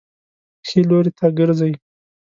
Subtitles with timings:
[0.67, 1.73] ښي لوري ته ګرځئ